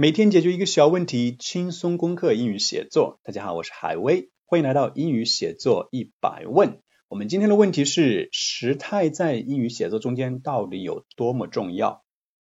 [0.00, 3.20] 每天解决一个小问题，轻松攻克英语写作。
[3.22, 6.80] 大家好，我是海威，欢迎来到英语写作一百问。
[7.08, 12.02] 我们今天的问题是：时态在英语写作中间到底有多么重要？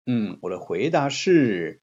[0.06, 1.82] 嗯，我的回答是：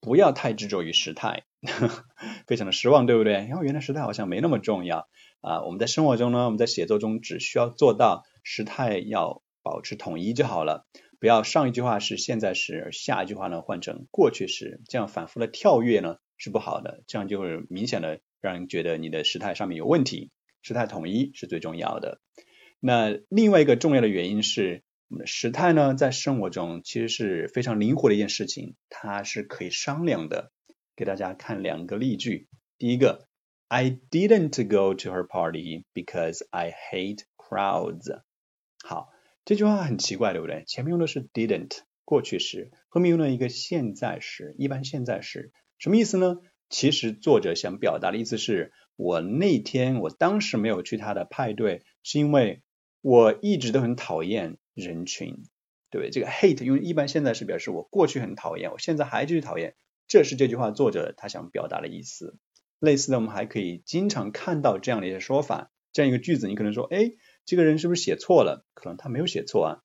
[0.00, 1.46] 不要太执着于时态，
[2.46, 3.32] 非常的失望，对不对？
[3.32, 5.08] 然后原来时态好像没那么重要
[5.40, 5.64] 啊。
[5.64, 10.86] 我们在生活中呢，我们在写作中只需要做到时态要保持统一就好了。
[11.22, 20.32] 不要上一句话是现在时，下一句话呢换成过去时，这样反复的跳跃呢是不好的，这样就会明显的让人觉得你的时态上面有问题。
[20.62, 22.20] 时态统一是最重要的。
[22.80, 30.50] 那另外一个重要的原因是，我们的时态呢在生活中其实是非常灵活的一件事情，它是可以商量的。
[30.96, 32.48] 给大家看两个例句。
[32.78, 33.28] 第一个
[33.68, 38.22] ，I didn't go to her party because I hate crowds。
[38.82, 39.10] 好。
[39.44, 40.62] 这句话很奇怪，对不对？
[40.66, 46.38] 前面用的是 didn't 过去时，后面用了一个现在时，一般现在时，什么意思呢？
[46.68, 52.62] 其实作者想表达的意思是，我那天我当时没有去他的派对，是因为
[53.00, 55.42] 我一直都很讨厌人群，
[55.90, 56.10] 对不对？
[56.10, 59.74] 这个 hate 用一般现在时表示我过去很讨厌，我现在还继续讨厌，
[60.06, 62.38] 这是这句话作者他想表达的意思。
[62.78, 67.10] 类似的，我们还可以经常看到这样的一些说法，这样一个句子，你可能说，哎。
[67.44, 68.64] 这个人是不是写错了？
[68.74, 69.82] 可能他没有写错啊。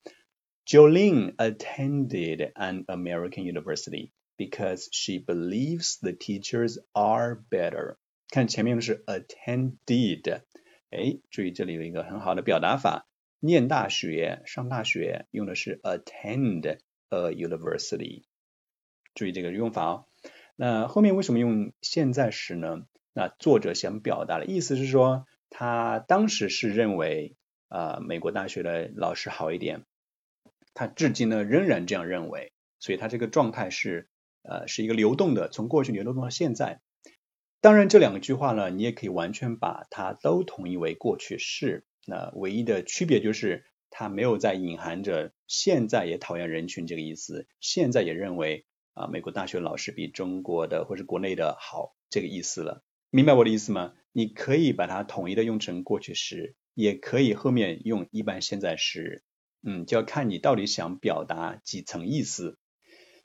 [0.64, 7.96] Jolene attended an American university because she believes the teachers are better。
[8.28, 10.42] 看前面的是 attended，
[10.90, 13.08] 哎，注意这里有一个很好的表达法，
[13.40, 18.24] 念大学、上大学用的是 attend a university。
[19.14, 20.04] 注意这个用法哦。
[20.54, 22.86] 那后面为什么用现在时呢？
[23.14, 27.34] 那作者想表达的意思是说，他当时是认为。
[27.68, 29.84] 啊，美国大学的老师好一点，
[30.74, 34.08] 他至今呢仍然这样认为，所以他这个状态是
[34.42, 36.80] 呃是一个流动的，从过去流动到现在。
[37.60, 41.84] 当然，这两句话呢，你也可以完全把它都统一为过去式。
[42.06, 52.84] 那唯一的区别就是，它没有在隐含着现在也讨厌人群这个意思，现在也认为啊美国大学老师比中国的或者国内的好这个意思了。
[53.10, 53.92] 明白我的意思吗？
[54.12, 56.54] 你可以把它统一的用成过去时。
[56.78, 59.24] 也可以后面用一般现在时，
[59.64, 62.56] 嗯，就要看你到底想表达几层意思。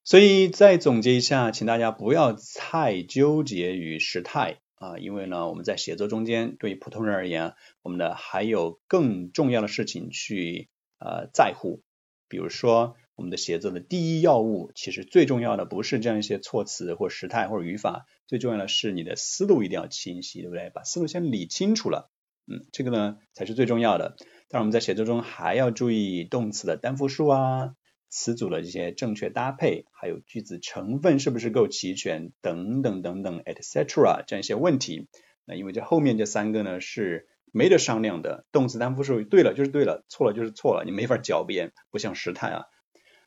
[0.04, 7.54] 所以再总结一下，请大家不要太纠结于时态啊，因为呢，我们在写作中间，对于普通人而言，
[7.84, 11.84] 我们的还有更重要的事情去呃在乎。
[12.28, 20.72] 比如说，我们的写作的第一要务，其实最重要的不是这样一些措辞或时态或者语法，最重要的是你的思路一定要清晰，对不对？
[20.72, 22.10] 把思路先理清楚了。
[22.46, 24.16] 嗯，这个呢才是最重要的。
[24.50, 27.76] 当然，我们在写作中还要注意动词的单复数啊，
[28.10, 34.24] 词组的这些正确搭配，还有句子成分是不是够齐全，等等等等，etc.
[34.28, 35.08] 这样一些问题。
[35.46, 42.66] 那因为这后面这三个呢是没得商量的，动词单复数对了就是对了，错了就是错了，你没法狡辩，不像时态啊。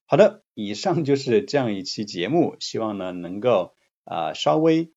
[0.04, 4.92] 好的，以上就是这样一期节目，希望呢能够啊稍微。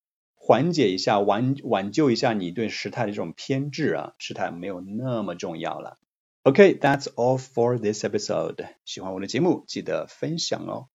[0.50, 6.00] 缓解一下，挽挽救一下你对时态的这种偏执啊，时态没有那么重要了。
[6.42, 8.68] OK，that's all for this episode。
[8.84, 10.88] 喜欢我的节目，记得分享哦。